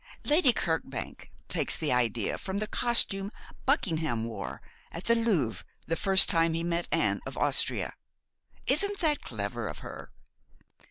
[0.23, 3.31] Lady Kirkbank takes the idea from the costume
[3.67, 4.59] Buckingham wore
[4.91, 7.93] at the Louvre the first time he met Anne of Austria.
[8.65, 10.09] Isn't that clever of her?